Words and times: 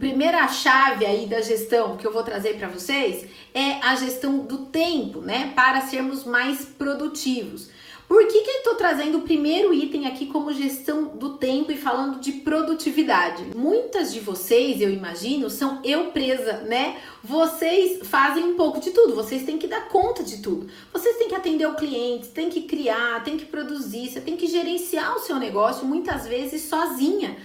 Primeira 0.00 0.48
chave 0.48 1.04
aí 1.04 1.26
da 1.26 1.42
gestão 1.42 1.98
que 1.98 2.06
eu 2.06 2.12
vou 2.12 2.22
trazer 2.22 2.56
para 2.56 2.68
vocês 2.68 3.26
é 3.52 3.72
a 3.86 3.94
gestão 3.96 4.38
do 4.38 4.64
tempo, 4.64 5.20
né? 5.20 5.52
Para 5.54 5.82
sermos 5.82 6.24
mais 6.24 6.64
produtivos. 6.64 7.68
Por 8.10 8.26
que, 8.26 8.42
que 8.42 8.50
eu 8.50 8.56
estou 8.56 8.74
trazendo 8.74 9.18
o 9.18 9.22
primeiro 9.22 9.72
item 9.72 10.08
aqui 10.08 10.26
como 10.26 10.52
gestão 10.52 11.16
do 11.16 11.38
tempo 11.38 11.70
e 11.70 11.76
falando 11.76 12.18
de 12.18 12.32
produtividade? 12.32 13.56
Muitas 13.56 14.12
de 14.12 14.18
vocês, 14.18 14.80
eu 14.80 14.90
imagino, 14.90 15.48
são 15.48 15.80
eu 15.84 16.06
presa, 16.06 16.54
né? 16.62 16.98
Vocês 17.22 18.04
fazem 18.08 18.42
um 18.42 18.56
pouco 18.56 18.80
de 18.80 18.90
tudo, 18.90 19.14
vocês 19.14 19.44
têm 19.44 19.58
que 19.58 19.68
dar 19.68 19.86
conta 19.86 20.24
de 20.24 20.42
tudo. 20.42 20.66
Vocês 20.92 21.18
têm 21.18 21.28
que 21.28 21.36
atender 21.36 21.66
o 21.66 21.76
cliente, 21.76 22.30
têm 22.30 22.50
que 22.50 22.62
criar, 22.62 23.22
têm 23.22 23.36
que 23.36 23.44
produzir, 23.44 24.08
você 24.08 24.20
tem 24.20 24.36
que 24.36 24.48
gerenciar 24.48 25.14
o 25.14 25.20
seu 25.20 25.36
negócio 25.36 25.86
muitas 25.86 26.26
vezes 26.26 26.62
sozinha. 26.62 27.36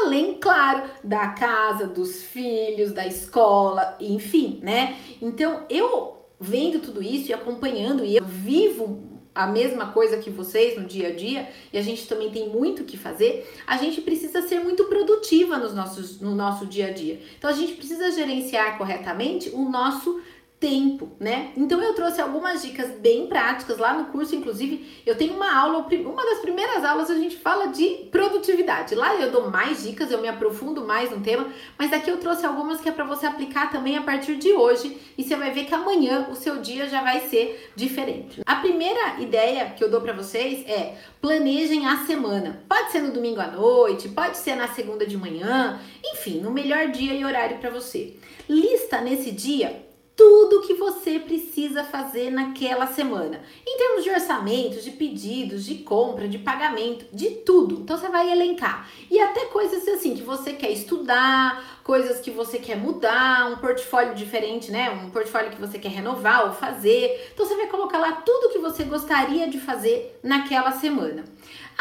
Além, 0.00 0.38
claro, 0.40 0.84
da 1.04 1.28
casa, 1.28 1.86
dos 1.86 2.22
filhos, 2.22 2.94
da 2.94 3.06
escola, 3.06 3.94
enfim, 4.00 4.58
né? 4.62 4.96
Então, 5.20 5.66
eu 5.68 6.16
vendo 6.40 6.78
tudo 6.80 7.02
isso 7.02 7.30
e 7.30 7.34
acompanhando 7.34 8.02
e 8.02 8.16
eu 8.16 8.24
vivo 8.24 9.13
a 9.34 9.46
mesma 9.46 9.92
coisa 9.92 10.18
que 10.18 10.30
vocês 10.30 10.78
no 10.78 10.84
dia 10.84 11.08
a 11.08 11.14
dia 11.14 11.48
e 11.72 11.78
a 11.78 11.82
gente 11.82 12.06
também 12.06 12.30
tem 12.30 12.48
muito 12.48 12.84
que 12.84 12.96
fazer, 12.96 13.50
a 13.66 13.76
gente 13.76 14.00
precisa 14.00 14.42
ser 14.42 14.60
muito 14.60 14.84
produtiva 14.84 15.58
nos 15.58 15.74
nossos, 15.74 16.20
no 16.20 16.34
nosso 16.34 16.66
dia 16.66 16.88
a 16.88 16.90
dia. 16.90 17.20
Então 17.36 17.50
a 17.50 17.54
gente 17.54 17.72
precisa 17.72 18.12
gerenciar 18.12 18.78
corretamente 18.78 19.50
o 19.50 19.68
nosso 19.68 20.20
tempo, 20.64 21.10
né? 21.20 21.52
Então 21.58 21.78
eu 21.82 21.92
trouxe 21.92 22.22
algumas 22.22 22.62
dicas 22.62 22.90
bem 22.92 23.26
práticas 23.26 23.76
lá 23.76 23.92
no 23.92 24.06
curso, 24.06 24.34
inclusive 24.34 25.02
eu 25.04 25.14
tenho 25.14 25.34
uma 25.34 25.54
aula, 25.54 25.86
uma 26.06 26.24
das 26.24 26.38
primeiras 26.38 26.82
aulas 26.82 27.10
a 27.10 27.18
gente 27.18 27.36
fala 27.36 27.66
de 27.66 28.08
produtividade. 28.10 28.94
Lá 28.94 29.14
eu 29.16 29.30
dou 29.30 29.50
mais 29.50 29.82
dicas, 29.82 30.10
eu 30.10 30.22
me 30.22 30.26
aprofundo 30.26 30.82
mais 30.82 31.10
no 31.10 31.20
tema, 31.20 31.48
mas 31.78 31.92
aqui 31.92 32.10
eu 32.10 32.16
trouxe 32.16 32.46
algumas 32.46 32.80
que 32.80 32.88
é 32.88 32.92
para 32.92 33.04
você 33.04 33.26
aplicar 33.26 33.70
também 33.70 33.98
a 33.98 34.00
partir 34.00 34.36
de 34.36 34.54
hoje 34.54 34.96
e 35.18 35.22
você 35.22 35.36
vai 35.36 35.50
ver 35.50 35.66
que 35.66 35.74
amanhã 35.74 36.28
o 36.30 36.34
seu 36.34 36.56
dia 36.62 36.88
já 36.88 37.02
vai 37.02 37.20
ser 37.28 37.70
diferente. 37.76 38.40
A 38.46 38.56
primeira 38.56 39.20
ideia 39.20 39.66
que 39.66 39.84
eu 39.84 39.90
dou 39.90 40.00
para 40.00 40.14
vocês 40.14 40.66
é 40.66 40.96
planejem 41.20 41.86
a 41.86 42.06
semana. 42.06 42.64
Pode 42.66 42.90
ser 42.90 43.02
no 43.02 43.12
domingo 43.12 43.38
à 43.38 43.48
noite, 43.48 44.08
pode 44.08 44.38
ser 44.38 44.56
na 44.56 44.68
segunda 44.68 45.06
de 45.06 45.18
manhã, 45.18 45.78
enfim, 46.02 46.40
no 46.40 46.50
melhor 46.50 46.88
dia 46.88 47.12
e 47.12 47.22
horário 47.22 47.58
para 47.58 47.68
você. 47.68 48.14
Lista 48.48 49.02
nesse 49.02 49.30
dia 49.30 49.84
tudo 50.16 50.60
que 50.60 50.74
você 50.74 51.18
precisa 51.18 51.82
fazer 51.82 52.30
naquela 52.30 52.86
semana, 52.86 53.42
em 53.66 53.76
termos 53.76 54.04
de 54.04 54.10
orçamentos, 54.10 54.84
de 54.84 54.92
pedidos, 54.92 55.64
de 55.64 55.76
compra, 55.76 56.28
de 56.28 56.38
pagamento, 56.38 57.04
de 57.12 57.30
tudo. 57.30 57.80
Então 57.80 57.98
você 57.98 58.08
vai 58.08 58.30
elencar. 58.30 58.88
E 59.10 59.18
até 59.20 59.46
coisas 59.46 59.86
assim 59.88 60.14
que 60.14 60.22
você 60.22 60.52
quer 60.52 60.70
estudar, 60.70 61.80
coisas 61.82 62.20
que 62.20 62.30
você 62.30 62.58
quer 62.58 62.76
mudar, 62.76 63.50
um 63.50 63.56
portfólio 63.56 64.14
diferente, 64.14 64.70
né? 64.70 64.90
Um 64.90 65.10
portfólio 65.10 65.50
que 65.50 65.60
você 65.60 65.78
quer 65.78 65.90
renovar 65.90 66.46
ou 66.46 66.52
fazer. 66.52 67.30
Então 67.32 67.44
você 67.44 67.56
vai 67.56 67.66
colocar 67.66 67.98
lá 67.98 68.12
tudo 68.12 68.52
que 68.52 68.58
você 68.58 68.84
gostaria 68.84 69.48
de 69.48 69.58
fazer 69.58 70.18
naquela 70.22 70.70
semana. 70.70 71.24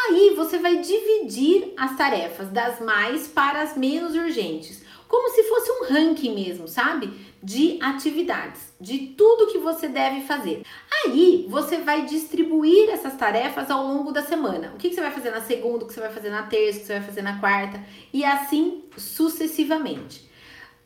Aí 0.08 0.34
você 0.36 0.58
vai 0.58 0.78
dividir 0.78 1.72
as 1.78 1.96
tarefas 1.96 2.50
das 2.50 2.80
mais 2.80 3.28
para 3.28 3.62
as 3.62 3.78
menos 3.78 4.16
urgentes 4.16 4.82
como 5.14 5.30
se 5.30 5.44
fosse 5.44 5.72
um 5.72 5.94
ranking 5.94 6.34
mesmo, 6.34 6.68
sabe? 6.68 7.14
De 7.44 7.78
atividades, 7.82 8.74
de 8.80 9.08
tudo 9.18 9.52
que 9.52 9.58
você 9.58 9.90
deve 9.90 10.22
fazer. 10.22 10.64
Aí 11.04 11.46
você 11.50 11.78
vai 11.78 12.06
distribuir 12.06 12.90
essas 12.90 13.16
tarefas 13.16 13.70
ao 13.70 13.86
longo 13.86 14.14
da 14.14 14.22
semana. 14.22 14.72
O 14.74 14.78
que, 14.78 14.94
você 14.94 15.02
vai 15.02 15.12
fazer 15.12 15.32
na 15.32 15.42
segunda, 15.42 15.84
o 15.84 15.88
que 15.88 15.94
você 15.94 16.00
vai 16.00 16.12
fazer 16.12 16.30
na 16.30 16.44
terça, 16.44 16.78
o 16.78 16.82
que 16.82 16.88
você 16.88 16.94
vai 16.94 17.04
fazer 17.04 17.22
na 17.22 17.40
quarta 17.40 17.84
e 18.14 18.24
assim 18.24 18.84
sucessivamente. 18.96 20.32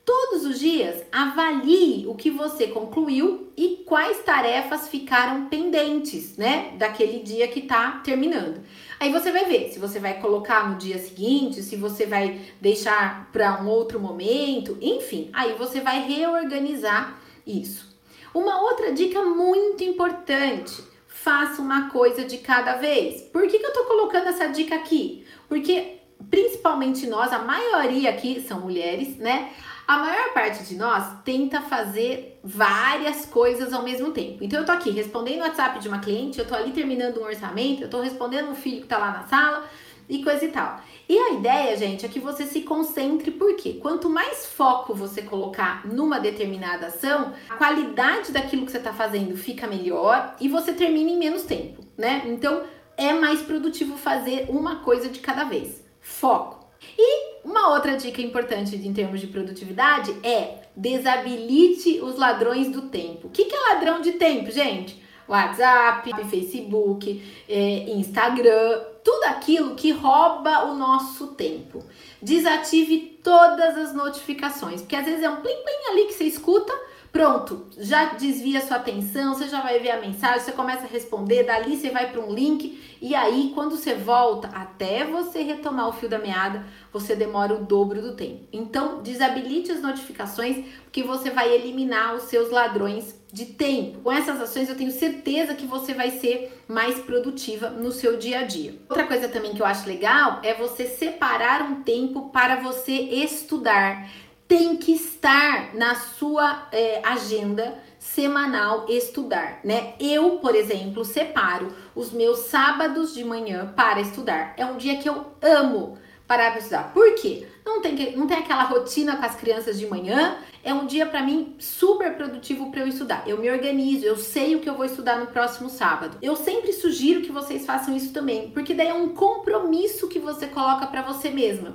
Todos 0.07 0.45
os 0.45 0.57
dias, 0.57 1.03
avalie 1.11 2.07
o 2.07 2.15
que 2.15 2.31
você 2.31 2.67
concluiu 2.67 3.51
e 3.57 3.83
quais 3.85 4.23
tarefas 4.23 4.87
ficaram 4.87 5.47
pendentes, 5.47 6.37
né, 6.37 6.73
daquele 6.77 7.19
dia 7.19 7.45
que 7.49 7.63
tá 7.63 7.99
terminando. 8.05 8.61
Aí 9.01 9.11
você 9.11 9.33
vai 9.33 9.43
ver 9.43 9.69
se 9.69 9.79
você 9.79 9.99
vai 9.99 10.21
colocar 10.21 10.69
no 10.69 10.77
dia 10.77 10.97
seguinte, 10.97 11.61
se 11.61 11.75
você 11.75 12.05
vai 12.05 12.39
deixar 12.61 13.29
para 13.33 13.61
um 13.61 13.67
outro 13.67 13.99
momento, 13.99 14.77
enfim, 14.79 15.29
aí 15.33 15.55
você 15.55 15.81
vai 15.81 15.99
reorganizar 16.07 17.19
isso. 17.45 17.93
Uma 18.33 18.61
outra 18.61 18.93
dica 18.93 19.21
muito 19.25 19.83
importante: 19.83 20.81
faça 21.05 21.61
uma 21.61 21.89
coisa 21.89 22.23
de 22.23 22.37
cada 22.37 22.77
vez. 22.77 23.23
Por 23.23 23.45
que, 23.45 23.59
que 23.59 23.65
eu 23.65 23.73
tô 23.73 23.83
colocando 23.83 24.27
essa 24.27 24.47
dica 24.47 24.73
aqui? 24.73 25.25
Porque 25.49 25.97
principalmente 26.29 27.05
nós, 27.07 27.33
a 27.33 27.39
maioria 27.39 28.09
aqui 28.09 28.39
são 28.41 28.61
mulheres, 28.61 29.17
né? 29.17 29.51
A 29.87 29.99
maior 29.99 30.33
parte 30.33 30.65
de 30.65 30.75
nós 30.75 31.13
tenta 31.23 31.61
fazer 31.61 32.41
várias 32.43 33.25
coisas 33.25 33.71
ao 33.71 33.83
mesmo 33.83 34.11
tempo. 34.11 34.43
Então 34.43 34.59
eu 34.59 34.65
tô 34.65 34.73
aqui 34.73 34.89
respondendo 34.89 35.39
o 35.39 35.43
WhatsApp 35.43 35.79
de 35.79 35.87
uma 35.87 35.99
cliente, 35.99 36.37
eu 36.37 36.45
tô 36.45 36.53
ali 36.53 36.73
terminando 36.73 37.21
um 37.21 37.23
orçamento, 37.23 37.83
eu 37.83 37.89
tô 37.89 38.01
respondendo 38.01 38.49
um 38.49 38.55
filho 38.55 38.81
que 38.81 38.87
tá 38.87 38.97
lá 38.97 39.11
na 39.11 39.23
sala 39.23 39.63
e 40.09 40.21
coisa 40.21 40.43
e 40.43 40.49
tal. 40.49 40.81
E 41.07 41.17
a 41.17 41.31
ideia, 41.35 41.77
gente, 41.77 42.05
é 42.05 42.09
que 42.09 42.19
você 42.19 42.45
se 42.45 42.63
concentre, 42.63 43.31
porque 43.31 43.75
quanto 43.75 44.09
mais 44.09 44.45
foco 44.45 44.93
você 44.93 45.21
colocar 45.21 45.87
numa 45.87 46.19
determinada 46.19 46.87
ação, 46.87 47.31
a 47.47 47.55
qualidade 47.55 48.33
daquilo 48.33 48.65
que 48.65 48.73
você 48.73 48.79
está 48.79 48.91
fazendo 48.91 49.37
fica 49.37 49.67
melhor 49.67 50.35
e 50.41 50.49
você 50.49 50.73
termina 50.73 51.11
em 51.11 51.17
menos 51.17 51.43
tempo, 51.43 51.81
né? 51.97 52.23
Então 52.25 52.63
é 52.97 53.13
mais 53.13 53.41
produtivo 53.41 53.95
fazer 53.95 54.47
uma 54.49 54.77
coisa 54.77 55.07
de 55.07 55.19
cada 55.19 55.45
vez. 55.45 55.81
Foco. 56.01 56.67
E 56.97 57.26
uma 57.47 57.69
outra 57.73 57.95
dica 57.95 58.21
importante 58.21 58.75
em 58.75 58.93
termos 58.93 59.21
de 59.21 59.27
produtividade 59.27 60.13
é 60.21 60.63
desabilite 60.75 62.01
os 62.01 62.17
ladrões 62.17 62.69
do 62.69 62.89
tempo. 62.89 63.27
O 63.27 63.29
que, 63.29 63.43
é 63.43 63.73
ladrão 63.73 64.01
de 64.01 64.11
tempo, 64.11 64.51
gente? 64.51 65.01
WhatsApp, 65.25 66.11
Facebook, 66.29 67.23
é, 67.47 67.89
Instagram, 67.91 68.81
tudo 69.01 69.23
aquilo 69.27 69.75
que 69.75 69.91
rouba 69.91 70.65
o 70.65 70.75
nosso 70.75 71.27
tempo. 71.27 71.85
Desative 72.21 73.17
todas 73.23 73.77
as 73.77 73.93
notificações, 73.93 74.81
porque 74.81 74.97
às 74.97 75.05
vezes 75.05 75.23
é 75.23 75.29
um 75.29 75.37
plim 75.37 75.55
plim 75.63 75.91
ali 75.91 76.05
que 76.07 76.13
você 76.15 76.25
escuta, 76.25 76.73
Pronto, 77.17 77.65
já 77.79 78.13
desvia 78.13 78.61
sua 78.61 78.77
atenção, 78.77 79.33
você 79.33 79.47
já 79.47 79.59
vai 79.59 79.79
ver 79.79 79.89
a 79.89 79.99
mensagem, 79.99 80.39
você 80.39 80.51
começa 80.51 80.83
a 80.83 80.87
responder, 80.87 81.41
dali 81.41 81.75
você 81.75 81.89
vai 81.89 82.11
para 82.11 82.21
um 82.21 82.31
link 82.31 82.79
e 83.01 83.15
aí 83.15 83.53
quando 83.55 83.75
você 83.75 83.95
volta 83.95 84.49
até 84.49 85.03
você 85.03 85.41
retomar 85.41 85.89
o 85.89 85.93
fio 85.93 86.07
da 86.07 86.19
meada, 86.19 86.63
você 86.93 87.15
demora 87.15 87.55
o 87.55 87.65
dobro 87.65 88.03
do 88.03 88.15
tempo. 88.15 88.45
Então, 88.53 89.01
desabilite 89.01 89.71
as 89.71 89.81
notificações, 89.81 90.63
porque 90.83 91.01
você 91.01 91.31
vai 91.31 91.51
eliminar 91.51 92.13
os 92.13 92.23
seus 92.25 92.51
ladrões 92.51 93.19
de 93.33 93.45
tempo. 93.45 93.99
Com 94.01 94.11
essas 94.11 94.39
ações, 94.39 94.69
eu 94.69 94.77
tenho 94.77 94.91
certeza 94.91 95.55
que 95.55 95.65
você 95.65 95.95
vai 95.95 96.11
ser 96.11 96.63
mais 96.67 96.99
produtiva 96.99 97.71
no 97.71 97.91
seu 97.91 98.17
dia 98.17 98.41
a 98.41 98.43
dia. 98.43 98.75
Outra 98.87 99.07
coisa 99.07 99.27
também 99.27 99.53
que 99.53 99.61
eu 99.61 99.65
acho 99.65 99.87
legal 99.87 100.39
é 100.43 100.53
você 100.53 100.85
separar 100.85 101.63
um 101.63 101.81
tempo 101.81 102.29
para 102.29 102.57
você 102.57 102.93
estudar 102.93 104.07
tem 104.47 104.77
que 104.77 104.93
estar 104.93 105.75
na 105.75 105.95
sua 105.95 106.67
é, 106.71 107.01
agenda 107.03 107.77
semanal 107.99 108.85
estudar, 108.87 109.59
né? 109.63 109.93
Eu, 109.99 110.39
por 110.39 110.55
exemplo, 110.55 111.03
separo 111.03 111.67
os 111.93 112.11
meus 112.11 112.39
sábados 112.39 113.13
de 113.13 113.23
manhã 113.23 113.73
para 113.75 113.99
estudar. 113.99 114.53
É 114.55 114.65
um 114.65 114.77
dia 114.77 114.97
que 114.97 115.09
eu 115.09 115.25
amo 115.41 115.97
parar 116.25 116.51
para 116.51 116.59
estudar. 116.59 116.93
Por 116.93 117.15
quê? 117.15 117.47
Não 117.65 117.81
tem, 117.81 117.95
que, 117.95 118.15
não 118.15 118.27
tem 118.27 118.37
aquela 118.37 118.63
rotina 118.63 119.15
com 119.17 119.25
as 119.25 119.35
crianças 119.35 119.79
de 119.79 119.87
manhã. 119.87 120.37
É 120.63 120.73
um 120.73 120.85
dia 120.85 121.05
para 121.05 121.21
mim 121.21 121.55
super 121.57 122.15
produtivo 122.15 122.69
para 122.69 122.81
eu 122.81 122.87
estudar. 122.87 123.23
Eu 123.25 123.37
me 123.37 123.49
organizo, 123.49 124.05
eu 124.05 124.17
sei 124.17 124.55
o 124.55 124.59
que 124.59 124.69
eu 124.69 124.75
vou 124.75 124.85
estudar 124.85 125.19
no 125.19 125.27
próximo 125.27 125.69
sábado. 125.69 126.17
Eu 126.21 126.35
sempre 126.35 126.73
sugiro 126.73 127.21
que 127.21 127.31
vocês 127.31 127.65
façam 127.65 127.95
isso 127.95 128.11
também, 128.11 128.51
porque 128.51 128.73
daí 128.73 128.89
é 128.89 128.93
um 128.93 129.09
compromisso 129.09 130.07
que 130.09 130.19
você 130.19 130.47
coloca 130.47 130.87
para 130.87 131.01
você 131.01 131.29
mesma. 131.29 131.73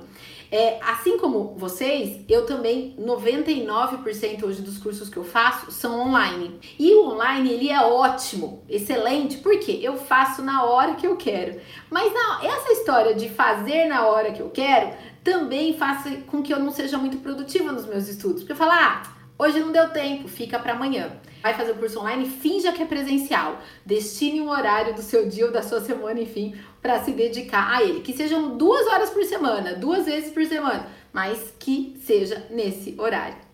É, 0.53 0.77
assim 0.83 1.17
como 1.17 1.55
vocês, 1.57 2.23
eu 2.29 2.45
também, 2.45 2.95
99% 2.99 4.43
hoje 4.43 4.61
dos 4.61 4.77
cursos 4.77 5.09
que 5.09 5.17
eu 5.17 5.23
faço 5.23 5.71
são 5.71 5.99
online. 5.99 6.59
E 6.77 6.93
o 6.93 7.07
online, 7.07 7.51
ele 7.51 7.69
é 7.71 7.81
ótimo, 7.81 8.63
excelente, 8.69 9.37
porque 9.37 9.71
eu 9.81 9.97
faço 9.97 10.43
na 10.43 10.63
hora 10.63 10.93
que 10.93 11.07
eu 11.07 11.17
quero. 11.17 11.59
Mas 11.89 12.13
não, 12.13 12.43
essa 12.43 12.71
história 12.71 13.15
de 13.15 13.29
fazer 13.29 13.85
na 13.85 14.05
hora 14.05 14.31
que 14.31 14.43
eu 14.43 14.51
quero 14.51 14.93
também 15.23 15.75
faz 15.75 16.03
com 16.27 16.43
que 16.43 16.53
eu 16.53 16.59
não 16.59 16.69
seja 16.69 16.99
muito 16.99 17.17
produtiva 17.17 17.71
nos 17.71 17.87
meus 17.87 18.07
estudos. 18.07 18.43
Porque 18.43 18.51
eu 18.51 18.57
falo, 18.57 18.73
ah, 18.73 19.01
hoje 19.37 19.59
não 19.59 19.71
deu 19.71 19.89
tempo, 19.89 20.27
fica 20.27 20.59
para 20.59 20.73
amanhã. 20.73 21.11
Vai 21.41 21.53
fazer 21.53 21.71
o 21.71 21.75
curso 21.75 21.99
online, 21.99 22.29
finja 22.29 22.71
que 22.71 22.81
é 22.81 22.85
presencial. 22.85 23.59
Destine 23.85 24.41
um 24.41 24.49
horário 24.49 24.93
do 24.93 25.01
seu 25.01 25.27
dia 25.27 25.45
ou 25.45 25.51
da 25.51 25.61
sua 25.61 25.81
semana, 25.81 26.21
enfim, 26.21 26.55
para 26.81 27.03
se 27.03 27.11
dedicar 27.11 27.75
a 27.75 27.83
ele. 27.83 28.01
Que 28.01 28.13
sejam 28.13 28.57
duas 28.57 28.87
horas 28.87 29.09
por 29.09 29.23
semana, 29.25 29.73
duas 29.73 30.05
vezes 30.05 30.31
por 30.31 30.45
semana, 30.45 30.87
mas 31.11 31.53
que 31.59 31.97
seja 32.01 32.47
nesse 32.49 32.95
horário. 32.97 33.52